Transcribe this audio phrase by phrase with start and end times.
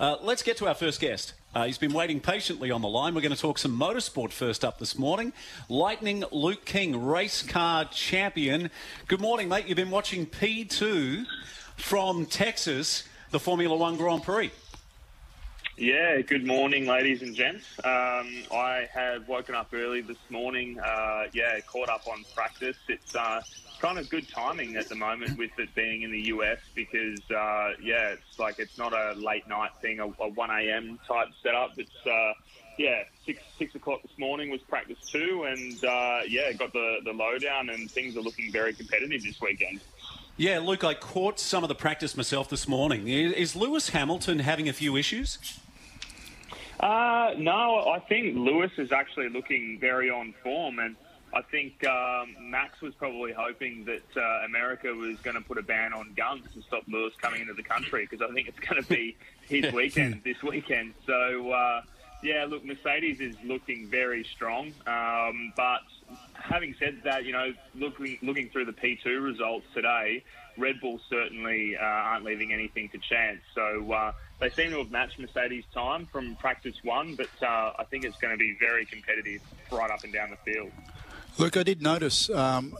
[0.00, 1.34] Uh, let's get to our first guest.
[1.56, 3.16] Uh, he's been waiting patiently on the line.
[3.16, 5.32] We're going to talk some motorsport first up this morning.
[5.68, 8.70] Lightning Luke King, race car champion.
[9.08, 9.66] Good morning, mate.
[9.66, 11.26] You've been watching P2
[11.76, 14.52] from Texas, the Formula One Grand Prix.
[15.78, 17.64] Yeah, good morning, ladies and gents.
[17.84, 20.76] Um, I have woken up early this morning.
[20.80, 22.76] Uh, yeah, caught up on practice.
[22.88, 23.40] It's uh,
[23.80, 27.74] kind of good timing at the moment with it being in the US because uh,
[27.80, 30.98] yeah, it's like it's not a late night thing, a, a one a.m.
[31.06, 31.78] type setup.
[31.78, 32.32] It's uh,
[32.76, 37.12] yeah, six six o'clock this morning was practice two, and uh, yeah, got the the
[37.12, 39.78] lowdown, and things are looking very competitive this weekend.
[40.36, 43.06] Yeah, Luke, I caught some of the practice myself this morning.
[43.06, 45.38] Is Lewis Hamilton having a few issues?
[46.80, 50.96] Uh, no, I think Lewis is actually looking very on form, and
[51.34, 55.62] I think um, Max was probably hoping that uh, America was going to put a
[55.62, 58.82] ban on guns to stop Lewis coming into the country because I think it's going
[58.82, 59.16] to be
[59.48, 60.94] his weekend this weekend.
[61.06, 61.82] So, uh,
[62.22, 64.72] yeah, look, Mercedes is looking very strong.
[64.86, 65.82] Um, but
[66.34, 70.24] having said that, you know, looking looking through the P2 results today,
[70.56, 73.40] Red Bull certainly uh, aren't leaving anything to chance.
[73.54, 77.84] So uh, they seem to have matched Mercedes' time from practice one, but uh, I
[77.88, 80.72] think it's going to be very competitive right up and down the field.
[81.38, 82.76] Look, I did notice um,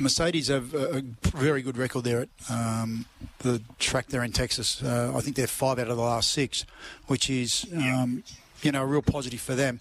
[0.00, 3.06] Mercedes have a, very good record there at um,
[3.40, 4.82] the track there in Texas.
[4.82, 6.64] Uh, I think they're five out of the last six,
[7.06, 8.22] which is um,
[8.62, 9.80] you know a real positive for them.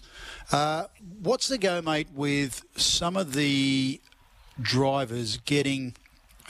[0.51, 0.85] Uh,
[1.21, 3.99] what's the go, mate, with some of the
[4.61, 5.95] drivers getting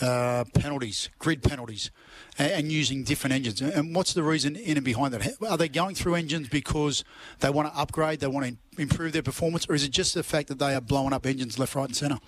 [0.01, 1.89] uh, penalties, grid penalties,
[2.37, 3.61] and, and, using different engines.
[3.61, 5.35] And what's the reason in and behind that?
[5.49, 7.03] Are they going through engines because
[7.39, 10.23] they want to upgrade, they want to improve their performance, or is it just the
[10.23, 12.19] fact that they are blowing up engines left, right, and centre?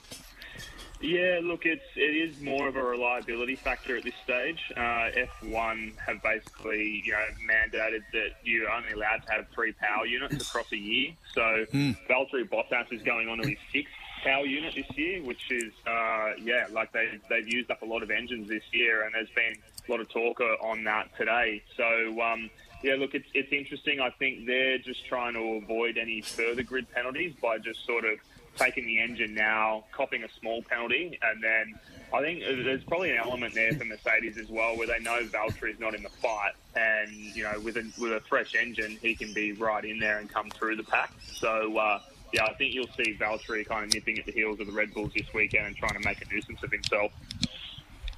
[1.02, 4.60] Yeah, look, it's it is more of a reliability factor at this stage.
[4.76, 5.10] Uh,
[5.42, 10.50] F1 have basically you know mandated that you're only allowed to have three power units
[10.50, 11.12] across a year.
[11.34, 11.98] So mm.
[12.10, 13.94] Valtteri Bottas is going on to his sixth
[14.24, 18.04] power unit this year, which is uh, yeah, like they they've used up a lot
[18.04, 19.56] of engines this year, and there's been
[19.88, 21.64] a lot of talk on that today.
[21.78, 22.22] So.
[22.22, 22.50] Um,
[22.82, 24.00] yeah, look, it's, it's interesting.
[24.00, 28.20] I think they're just trying to avoid any further grid penalties by just sort of
[28.60, 31.80] taking the engine now, copping a small penalty, and then
[32.14, 35.72] I think there's probably an element there for Mercedes as well, where they know Valtteri
[35.72, 39.16] is not in the fight, and you know with a with a fresh engine, he
[39.16, 41.12] can be right in there and come through the pack.
[41.34, 41.78] So.
[41.78, 42.00] Uh,
[42.32, 44.94] yeah, I think you'll see Valtteri kind of nipping at the heels of the Red
[44.94, 47.12] Bulls this weekend and trying to make a nuisance of himself.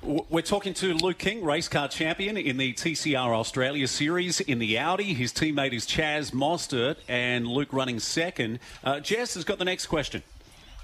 [0.03, 4.79] We're talking to Luke King, race car champion in the TCR Australia Series in the
[4.79, 5.13] Audi.
[5.13, 8.57] His teammate is Chaz Mostert, and Luke running second.
[8.84, 10.23] Uh, Jess has got the next question.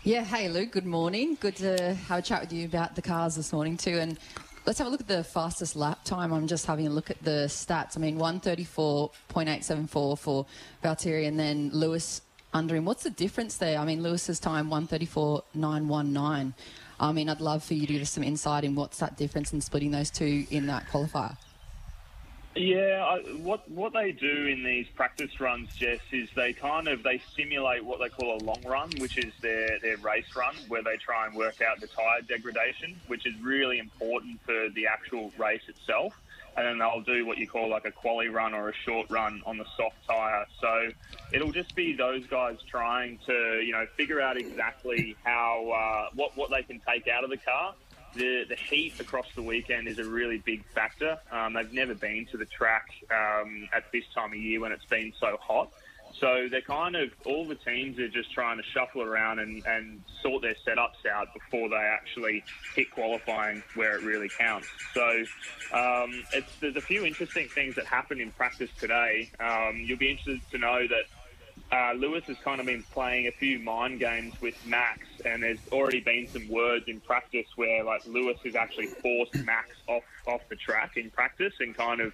[0.04, 1.36] Yeah, hey Luke, good morning.
[1.40, 3.98] Good to have a chat with you about the cars this morning too.
[3.98, 4.20] And
[4.68, 6.32] let's have a look at the fastest lap time.
[6.32, 7.98] I'm just having a look at the stats.
[7.98, 10.46] I mean, 134.874 for
[10.84, 12.22] Valtteri, and then Lewis
[12.54, 12.86] under him.
[12.86, 13.80] What's the difference there?
[13.80, 16.54] I mean, Lewis's time 134.919.
[17.00, 19.54] I mean, I'd love for you to give us some insight in what's that difference
[19.54, 21.38] in splitting those two in that qualifier.
[22.56, 27.04] Yeah, I, what what they do in these practice runs, Jess, is they kind of
[27.04, 30.82] they simulate what they call a long run, which is their their race run, where
[30.82, 35.32] they try and work out the tire degradation, which is really important for the actual
[35.38, 36.20] race itself.
[36.58, 39.42] And then they'll do what you call like a quali run or a short run
[39.46, 40.46] on the soft tire.
[40.60, 40.90] So
[41.32, 46.36] it'll just be those guys trying to you know figure out exactly how uh, what
[46.36, 47.76] what they can take out of the car
[48.18, 51.18] the, the heat across the weekend is a really big factor.
[51.32, 54.86] Um, they've never been to the track um, at this time of year when it's
[54.86, 55.72] been so hot.
[56.20, 60.02] So they're kind of all the teams are just trying to shuffle around and, and
[60.24, 62.44] sort their setups out before they actually
[62.76, 64.68] hit qualifying where it really counts.
[64.94, 65.24] So
[65.74, 66.24] um,
[66.60, 69.30] there's a few interesting things that happened in practice today.
[69.40, 71.04] Um, you'll be interested to know that
[71.72, 75.60] uh, Lewis has kind of been playing a few mind games with Max, and there's
[75.72, 80.42] already been some words in practice where like Lewis has actually forced Max off off
[80.50, 82.14] the track in practice, and kind of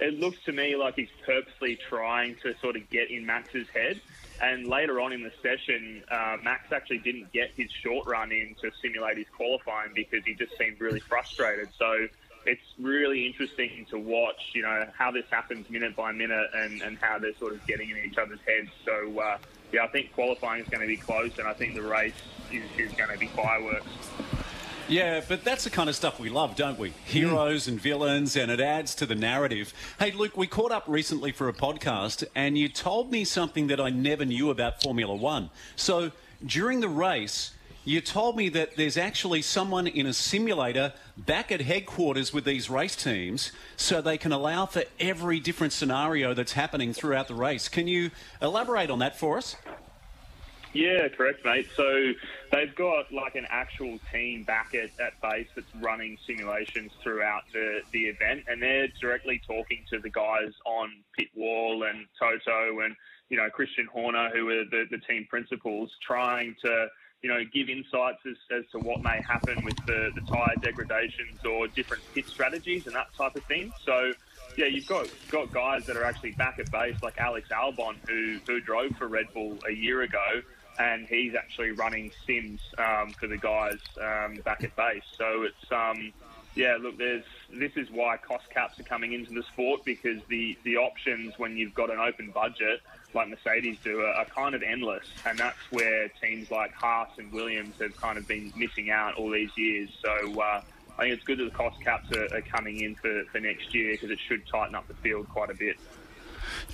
[0.00, 4.00] it looks to me like he's purposely trying to sort of get in Max's head.
[4.42, 8.56] And later on in the session, uh, Max actually didn't get his short run in
[8.62, 11.68] to simulate his qualifying because he just seemed really frustrated.
[11.78, 12.08] So
[12.46, 16.96] it's really interesting to watch, you know, how this happens minute by minute and, and
[16.98, 18.70] how they're sort of getting in each other's heads.
[18.84, 19.38] So, uh,
[19.72, 22.14] yeah, I think qualifying is going to be close, and I think the race
[22.50, 23.86] is, is going to be fireworks.
[24.90, 26.92] Yeah, but that's the kind of stuff we love, don't we?
[27.04, 29.72] Heroes and villains, and it adds to the narrative.
[30.00, 33.80] Hey, Luke, we caught up recently for a podcast, and you told me something that
[33.80, 35.50] I never knew about Formula One.
[35.76, 36.10] So
[36.44, 37.52] during the race,
[37.84, 42.68] you told me that there's actually someone in a simulator back at headquarters with these
[42.68, 47.68] race teams so they can allow for every different scenario that's happening throughout the race.
[47.68, 48.10] Can you
[48.42, 49.54] elaborate on that for us?
[50.72, 51.66] Yeah, correct, mate.
[51.74, 52.12] So
[52.52, 57.80] they've got like an actual team back at, at base that's running simulations throughout the,
[57.92, 62.94] the event, and they're directly talking to the guys on pit wall and Toto and
[63.28, 66.86] you know Christian Horner, who are the, the team principals, trying to
[67.22, 71.44] you know give insights as, as to what may happen with the, the tyre degradations
[71.44, 73.72] or different pit strategies and that type of thing.
[73.84, 74.12] So
[74.56, 78.38] yeah, you've got got guys that are actually back at base, like Alex Albon, who
[78.46, 80.42] who drove for Red Bull a year ago,
[80.80, 85.02] and he's actually running sims um, for the guys um, back at base.
[85.18, 86.12] So it's um,
[86.54, 90.56] yeah, look, there's this is why cost caps are coming into the sport because the
[90.64, 92.80] the options when you've got an open budget
[93.12, 97.30] like Mercedes do are, are kind of endless, and that's where teams like Haas and
[97.30, 99.90] Williams have kind of been missing out all these years.
[100.02, 100.40] So.
[100.40, 100.62] Uh,
[100.98, 103.74] I think it's good that the cost caps are, are coming in for, for next
[103.74, 105.78] year because it should tighten up the field quite a bit.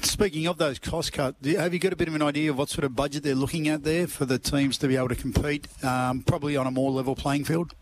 [0.03, 2.69] Speaking of those cost cuts, have you got a bit of an idea of what
[2.69, 5.67] sort of budget they're looking at there for the teams to be able to compete,
[5.85, 7.75] um, probably on a more level playing field?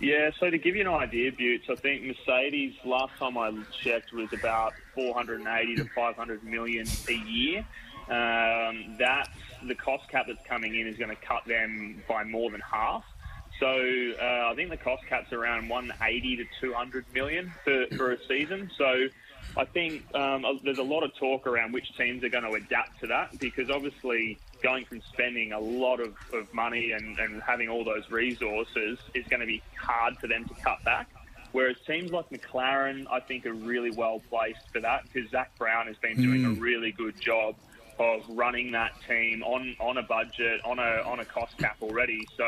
[0.00, 3.52] Yeah, so to give you an idea, Butts, I think Mercedes last time I
[3.82, 7.58] checked was about 480 to 500 million a year.
[8.08, 9.28] Um, that
[9.62, 13.04] the cost cap that's coming in is going to cut them by more than half.
[13.58, 18.18] So uh, I think the cost cap's around 180 to 200 million for, for a
[18.28, 18.70] season.
[18.78, 19.08] So
[19.56, 23.00] I think um, there's a lot of talk around which teams are going to adapt
[23.00, 27.68] to that because obviously going from spending a lot of, of money and, and having
[27.68, 31.08] all those resources is going to be hard for them to cut back.
[31.52, 35.86] Whereas teams like McLaren, I think, are really well placed for that because Zak Brown
[35.86, 37.54] has been doing a really good job
[37.98, 42.28] of running that team on, on a budget, on a on a cost cap already.
[42.36, 42.44] So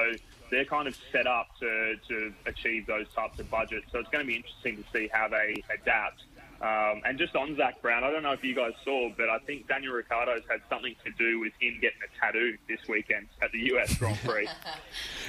[0.50, 3.87] they're kind of set up to, to achieve those types of budgets.
[3.91, 6.23] So it's going to be interesting to see how they adapt.
[6.61, 9.39] Um, and just on Zak Brown, I don't know if you guys saw, but I
[9.39, 13.51] think Daniel Ricciardo's had something to do with him getting a tattoo this weekend at
[13.53, 14.47] the US Grand Prix.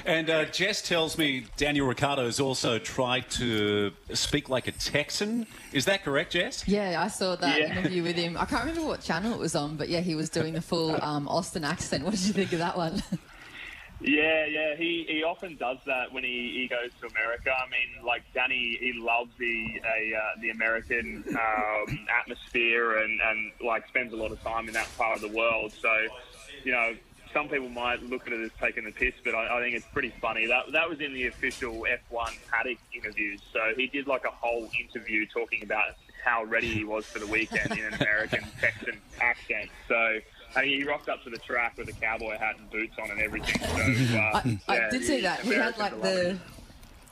[0.06, 5.48] and uh, Jess tells me Daniel Ricciardo's also tried to speak like a Texan.
[5.72, 6.68] Is that correct, Jess?
[6.68, 7.78] Yeah, I saw that Yeah.
[7.80, 8.36] interview with him.
[8.38, 11.02] I can't remember what channel it was on, but yeah, he was doing the full
[11.02, 12.04] um, Austin accent.
[12.12, 13.02] What did you think of that one?
[14.02, 17.52] Yeah, yeah, he, he often does that when he, he goes to America.
[17.52, 23.52] I mean, like Danny, he loves the a, uh, the American um, atmosphere and, and
[23.64, 25.72] like spends a lot of time in that part of the world.
[25.72, 25.92] So,
[26.64, 26.96] you know,
[27.32, 29.88] some people might look at it as taking the piss, but I, I think it's
[29.94, 30.48] pretty funny.
[30.48, 33.40] That that was in the official F1 paddock interviews.
[33.54, 37.28] So he did like a whole interview talking about how ready he was for the
[37.28, 39.70] weekend in an American Texan accent.
[39.88, 40.20] So.
[40.54, 43.10] I mean, he rocked up to the track with a cowboy hat and boots on
[43.10, 43.58] and everything.
[44.10, 45.40] So, uh, I, I yeah, did see that.
[45.40, 46.40] He had like are loving the.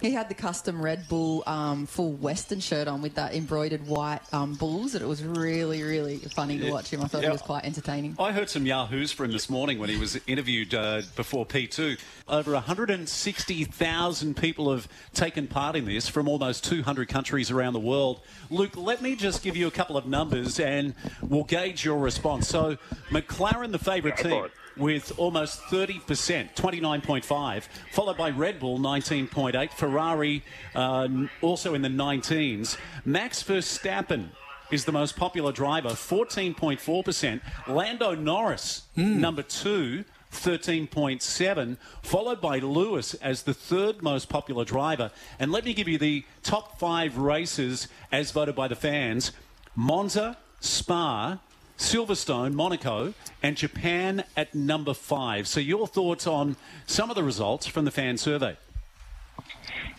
[0.01, 0.07] It.
[0.07, 4.21] He had the custom Red Bull um, full Western shirt on with that embroidered white
[4.31, 7.01] um, bulls, and it was really, really funny to watch him.
[7.01, 7.29] I thought Yeah.
[7.29, 8.15] it was quite entertaining.
[8.19, 11.99] I heard some yahoos for him this morning when he was interviewed uh, before P2.
[12.27, 18.21] Over 160,000 people have taken part in this from almost 200 countries around the world.
[18.49, 22.47] Luke, let me just give you a couple of numbers and we'll gauge your response.
[22.47, 22.77] So,
[23.09, 24.51] McLaren, the favourite Go team, for it.
[24.79, 30.43] With almost 30%, 29.5, followed by Red Bull, 19.8, Ferrari
[30.73, 31.07] uh,
[31.41, 32.77] also in the 19s.
[33.05, 34.29] Max Verstappen
[34.71, 37.41] is the most popular driver, 14.4%.
[37.67, 45.11] Lando Norris, number two, 13.7, followed by Lewis as the third most popular driver.
[45.39, 49.31] And let me give you the top five races as voted by the fans
[49.75, 51.39] Monza, Spa,
[51.79, 55.47] Silverstone, Monaco, and Japan at number five.
[55.47, 58.57] So, your thoughts on some of the results from the fan survey?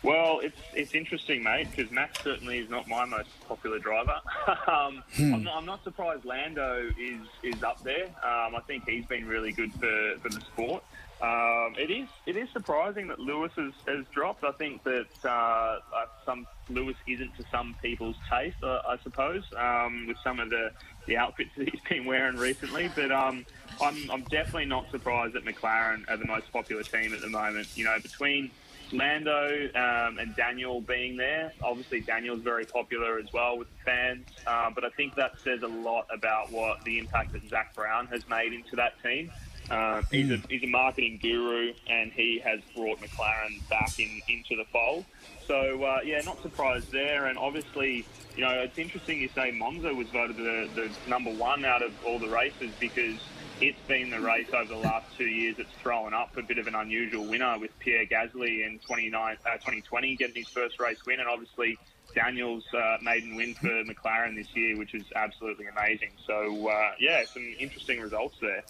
[0.03, 4.19] Well, it's it's interesting, mate, because Max certainly is not my most popular driver.
[4.67, 8.07] um, I'm, not, I'm not surprised Lando is is up there.
[8.07, 10.85] Um, I think he's been really good for, for the sport.
[11.23, 14.43] Um, it is it is surprising that Lewis has, has dropped.
[14.43, 15.79] I think that uh, uh,
[16.25, 20.71] some Lewis isn't to some people's taste, uh, I suppose, um, with some of the,
[21.07, 22.91] the outfits that he's been wearing recently.
[22.95, 23.45] But um,
[23.83, 27.69] I'm, I'm definitely not surprised that McLaren are the most popular team at the moment.
[27.75, 28.51] You know, between
[28.93, 31.53] Lando um, and Daniel being there.
[31.63, 35.63] Obviously, Daniel's very popular as well with the fans, uh, but I think that says
[35.63, 39.31] a lot about what the impact that Zak Brown has made into that team.
[39.71, 44.57] Uh, he's, a, he's a marketing guru, and he has brought McLaren back in, into
[44.57, 45.05] the fold.
[45.47, 47.27] So, uh, yeah, not surprised there.
[47.27, 48.05] And obviously,
[48.37, 51.93] you know, it's interesting you say Monza was voted the, the number one out of
[52.05, 53.21] all the races because
[53.61, 56.67] it's been the race over the last two years that's thrown up a bit of
[56.67, 61.21] an unusual winner with Pierre Gasly in 29, uh, 2020 getting his first race win,
[61.21, 61.79] and obviously
[62.15, 66.11] Daniel's uh, maiden win for McLaren this year, which is absolutely amazing.
[66.27, 68.63] So, uh, yeah, some interesting results there.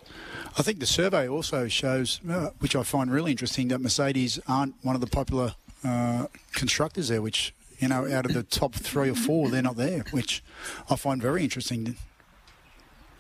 [0.59, 4.75] I think the survey also shows, uh, which I find really interesting, that Mercedes aren't
[4.83, 5.55] one of the popular
[5.85, 9.77] uh, constructors there, which, you know, out of the top three or four, they're not
[9.77, 10.43] there, which
[10.89, 11.97] I find very interesting.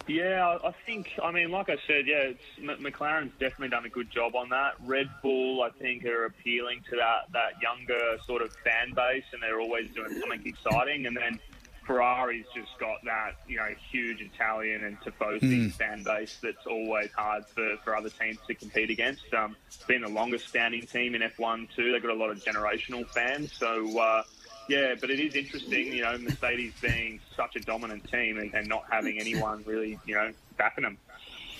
[0.06, 1.10] Yeah, I think.
[1.22, 4.74] I mean, like I said, yeah, McLaren's definitely done a good job on that.
[4.84, 9.42] Red Bull, I think, are appealing to that that younger sort of fan base, and
[9.42, 11.06] they're always doing something exciting.
[11.06, 11.38] And then
[11.86, 15.72] Ferrari's just got that, you know, huge Italian and Tifosi mm.
[15.72, 19.32] fan base that's always hard for, for other teams to compete against.
[19.34, 23.06] Um, being the longest standing team in F1 too, they've got a lot of generational
[23.06, 23.52] fans.
[23.52, 23.98] So.
[23.98, 24.22] Uh,
[24.68, 28.68] yeah, but it is interesting, you know, Mercedes being such a dominant team and, and
[28.68, 30.98] not having anyone really, you know, backing them.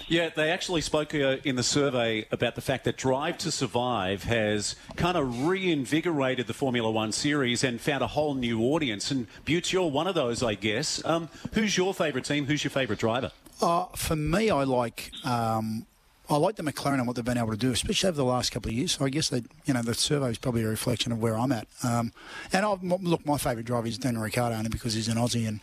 [0.08, 4.24] Yeah, they actually spoke uh, in the survey about the fact that Drive to Survive
[4.24, 9.12] has kind of reinvigorated the Formula One series and found a whole new audience.
[9.12, 11.04] And Butts, you're one of those, I guess.
[11.04, 12.46] Um, who's your favourite team?
[12.46, 13.30] Who's your favourite driver?
[13.62, 15.86] Uh, for me, I like um,
[16.30, 18.52] I like the McLaren and what they've been able to do, especially over the last
[18.52, 18.92] couple of years.
[18.92, 21.50] So I guess that you know the survey is probably a reflection of where I'm
[21.50, 21.66] at.
[21.82, 22.12] Um,
[22.52, 25.60] and I've, look, my favourite driver is Daniel Ricciardo only because he's an Aussie, and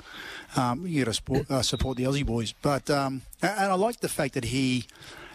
[0.57, 2.53] um, you got to uh, support the Aussie boys.
[2.61, 4.85] But um, and I like the fact that he.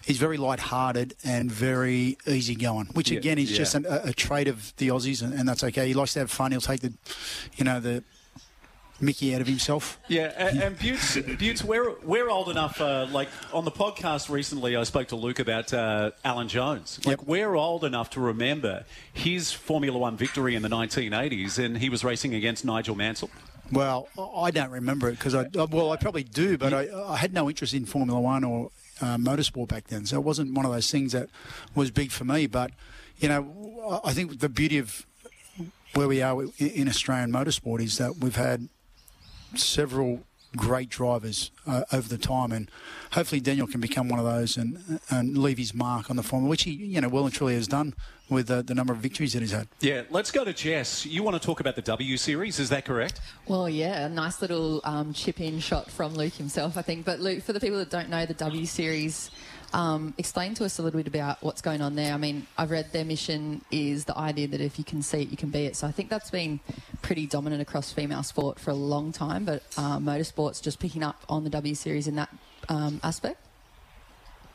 [0.04, 3.58] He's very light-hearted and very easygoing, which again is yeah.
[3.58, 5.86] just an, a, a, trait of the Aussies, and, and, that's okay.
[5.86, 6.50] He likes to have fun.
[6.50, 6.92] He'll take the,
[7.54, 8.02] you know, the
[9.02, 9.98] Mickey out of himself.
[10.08, 12.80] Yeah, and, and Butts, Butts, we're, we're old enough.
[12.80, 17.00] Uh, like on the podcast recently, I spoke to Luke about uh, Alan Jones.
[17.04, 17.28] Like yep.
[17.28, 22.04] we're old enough to remember his Formula One victory in the 1980s, and he was
[22.04, 23.30] racing against Nigel Mansell.
[23.72, 27.16] Well, I don't remember it because I uh, well, I probably do, but I, I
[27.16, 30.64] had no interest in Formula One or uh, motorsport back then, so it wasn't one
[30.64, 31.28] of those things that
[31.74, 32.46] was big for me.
[32.46, 32.70] But
[33.18, 35.06] you know, I think the beauty of
[35.94, 38.68] where we are in Australian motorsport is that we've had
[39.56, 40.24] several
[40.56, 42.70] great drivers uh, over the time, and
[43.12, 46.50] hopefully Daniel can become one of those and and leave his mark on the formula,
[46.50, 47.94] which he you know well and truly has done
[48.28, 49.68] with uh, the number of victories that he's had.
[49.80, 51.04] Yeah, let's go to Jess.
[51.04, 52.58] You want to talk about the W Series?
[52.58, 53.20] Is that correct?
[53.46, 57.04] Well, yeah, a nice little um, chip in shot from Luke himself, I think.
[57.04, 59.30] But Luke, for the people that don't know the W Series.
[59.72, 62.12] Um, explain to us a little bit about what's going on there.
[62.12, 65.28] I mean, I've read their mission is the idea that if you can see it,
[65.30, 65.76] you can be it.
[65.76, 66.60] So I think that's been
[67.00, 71.24] pretty dominant across female sport for a long time, but uh, motorsport's just picking up
[71.28, 72.28] on the W Series in that
[72.68, 73.38] um, aspect.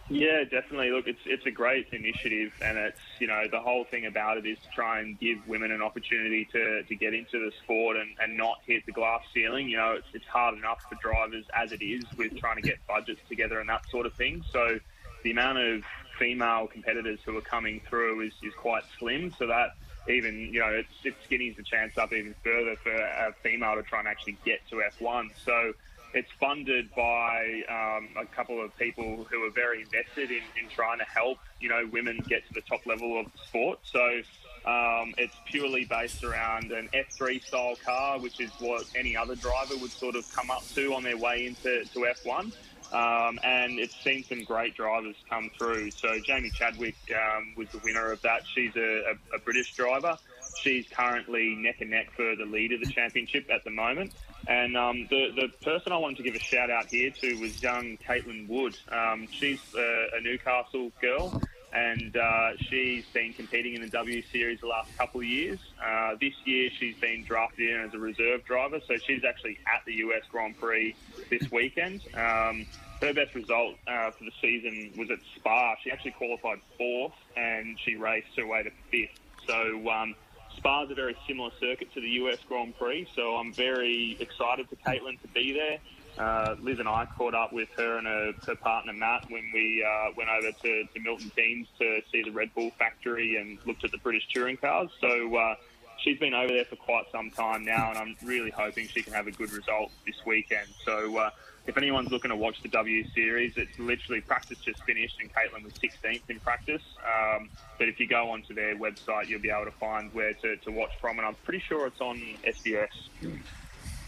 [0.09, 0.91] Yeah, definitely.
[0.91, 4.45] Look, it's it's a great initiative, and it's you know the whole thing about it
[4.45, 8.11] is to try and give women an opportunity to, to get into the sport and,
[8.21, 9.67] and not hit the glass ceiling.
[9.67, 12.77] You know, it's it's hard enough for drivers as it is with trying to get
[12.87, 14.45] budgets together and that sort of thing.
[14.49, 14.79] So
[15.27, 15.83] the amount of
[16.17, 19.33] female competitors who are coming through is, is quite slim.
[19.37, 19.71] So that
[20.07, 23.83] even you know it's, it skinnies the chance up even further for a female to
[23.83, 25.31] try and actually get to F1.
[25.43, 25.73] So
[26.13, 30.99] it's funded by um, a couple of people who are very invested in, in trying
[30.99, 33.79] to help you know women get to the top level of the sport.
[33.83, 34.21] So
[34.65, 39.75] um, it's purely based around an F3 style car, which is what any other driver
[39.81, 42.53] would sort of come up to on their way into to F1.
[42.91, 45.91] Um, and it's seen some great drivers come through.
[45.91, 48.43] So Jamie Chadwick um, was the winner of that.
[48.47, 48.79] She's a,
[49.11, 50.17] a, a, British driver.
[50.61, 54.13] She's currently neck and neck for the lead of the championship at the moment.
[54.47, 57.61] And um, the the person I wanted to give a shout out here to was
[57.61, 58.77] young Caitlin Wood.
[58.89, 61.41] Um, she's a, a Newcastle girl
[61.77, 65.59] and uh, she's been competing in the W Series the last couple of years.
[65.83, 69.85] Uh, this year, she's been drafted in as a reserve driver, so she's actually at
[69.85, 70.95] the US Grand Prix
[71.29, 72.01] this weekend.
[72.15, 72.65] Um,
[73.01, 75.75] her best result uh, for the season was at Spa.
[75.83, 79.19] She actually qualified fourth, and she raced her way to fifth.
[79.45, 79.89] So.
[79.89, 80.15] Um,
[80.57, 84.75] Spa's a very similar circuit to the US Grand Prix, so I'm very excited for
[84.77, 85.77] Caitlin to be there.
[86.17, 89.85] Uh, Liz and I caught up with her and her, her partner Matt when we
[89.87, 93.83] uh, went over to, to, Milton Keynes to see the Red Bull factory and looked
[93.83, 94.89] at the British touring cars.
[94.99, 95.55] So uh,
[95.99, 99.13] she's been over there for quite some time now, and I'm really hoping she can
[99.13, 100.67] have a good result this weekend.
[100.83, 101.29] So uh,
[101.67, 105.63] if anyone's looking to watch the W Series, it's literally practice just finished, and Caitlin
[105.63, 106.83] was 16th in practice.
[107.05, 110.57] Um, but if you go onto their website, you'll be able to find where to,
[110.57, 112.87] to watch from, and I'm pretty sure it's on SBS.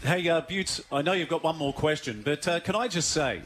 [0.02, 3.10] Hey, uh, Butts, I know you've got one more question, but uh, can I just
[3.10, 3.42] say,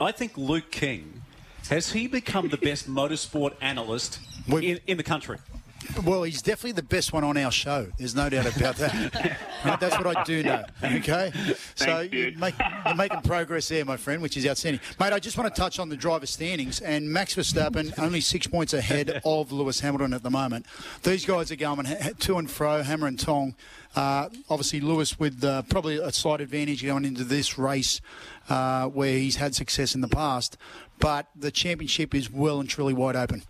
[0.00, 1.22] I think Luke King
[1.70, 5.38] has he become the best motorsport analyst in, in the country?
[6.04, 7.88] Well, he's definitely the best one on our show.
[7.98, 9.38] There's no doubt about that.
[9.64, 10.64] right, that's what I do know.
[10.82, 11.32] Okay,
[11.74, 12.54] so you're, make,
[12.86, 15.12] you're, making progress there, my friend, which is outstanding, mate.
[15.12, 18.72] I just want to touch on the driver standings and Max Verstappen only six points
[18.72, 20.66] ahead of Lewis Hamilton at the moment.
[21.02, 23.54] These guys are going to and fro, hammer and tong.
[23.94, 28.00] Uh, obviously, Lewis with uh, probably a slight advantage going into this race
[28.48, 30.56] uh, where he's had success in the past,
[30.98, 33.42] but the championship is well and truly wide open.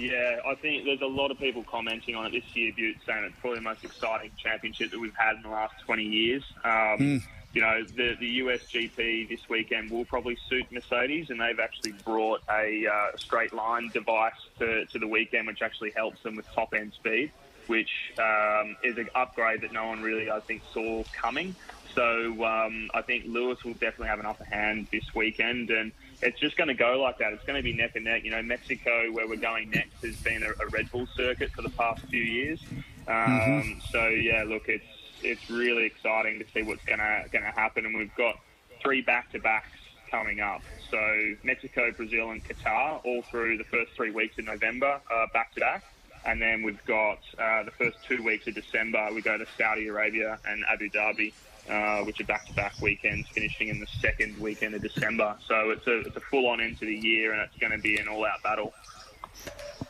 [0.00, 3.22] Yeah, I think there's a lot of people commenting on it this year, Butte, saying
[3.24, 6.42] it's probably the most exciting championship that we've had in the last 20 years.
[6.64, 7.22] Um, mm.
[7.52, 11.92] You know, the, the US GP this weekend will probably suit Mercedes, and they've actually
[12.02, 16.46] brought a uh, straight line device to, to the weekend, which actually helps them with
[16.54, 17.30] top end speed,
[17.66, 21.54] which um, is an upgrade that no one really, I think, saw coming.
[21.94, 26.38] So um, I think Lewis will definitely have an upper hand this weekend, and it's
[26.38, 27.32] just going to go like that.
[27.32, 28.24] It's going to be neck and neck.
[28.24, 31.62] You know, Mexico, where we're going next, has been a, a Red Bull circuit for
[31.62, 32.60] the past few years.
[33.08, 33.80] Um, mm-hmm.
[33.90, 34.84] So yeah, look, it's
[35.22, 38.38] it's really exciting to see what's going to going to happen, and we've got
[38.82, 39.78] three back to backs
[40.10, 40.62] coming up.
[40.90, 40.98] So
[41.42, 45.00] Mexico, Brazil, and Qatar all through the first three weeks of November,
[45.32, 45.84] back to back.
[46.24, 49.86] And then we've got uh, the first two weeks of December, we go to Saudi
[49.86, 51.32] Arabia and Abu Dhabi
[51.68, 55.36] uh, which are back-to-back weekends, finishing in the second weekend of December.
[55.46, 57.96] So it's a, it's a full-on end to the year, and it's going to be
[57.96, 58.72] an all-out battle.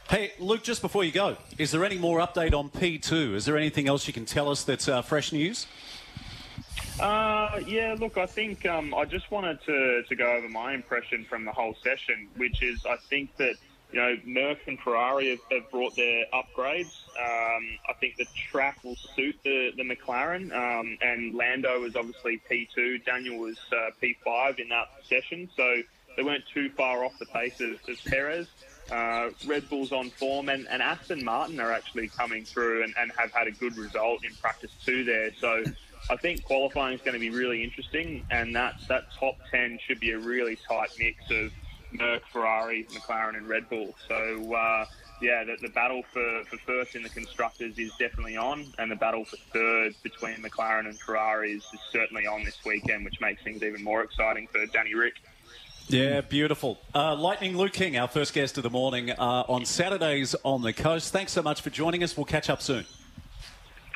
[0.09, 3.35] Hey, Luke, just before you go, is there any more update on P2?
[3.35, 5.67] Is there anything else you can tell us that's uh, fresh news?
[6.99, 11.25] Uh, yeah, look, I think um, I just wanted to, to go over my impression
[11.25, 13.55] from the whole session, which is I think that–
[13.93, 17.09] you know, Merc and Ferrari have, have brought their upgrades.
[17.19, 22.41] Um, I think the track will suit the, the McLaren, um, and Lando was obviously
[22.51, 25.83] P2, Daniel was uh, P5 in that session, so
[26.17, 28.47] they weren't too far off the pace of, of Perez.
[28.91, 33.13] Uh, Red Bull's on form, and, and, Aston Martin are actually coming through and, and
[33.17, 35.31] have had a good result in practice two there.
[35.39, 35.63] So
[36.11, 40.01] I think qualifying is going to be really interesting, and that, that top 10 should
[40.01, 41.53] be a really tight mix of
[41.93, 43.95] Merc, Ferrari, McLaren, and Red Bull.
[44.09, 44.85] So, uh,
[45.21, 48.97] yeah, the, the, battle for, for first in the constructors is definitely on, and the
[48.97, 53.43] battle for third between McLaren and Ferrari is, is certainly on this weekend, which makes
[53.43, 55.15] things even more exciting for Danny Rick.
[55.89, 56.79] Yeah, beautiful.
[56.95, 60.73] Uh, Lightning Luke King, our first guest of the morning uh, on Saturdays on the
[60.73, 61.13] coast.
[61.13, 62.17] Thanks so much for joining us.
[62.17, 62.87] We'll catch up soon.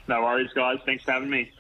[0.09, 0.79] No worries, guys.
[0.85, 1.53] Thanks for having me.